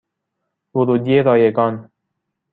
[0.73, 1.91] ورودی رایگان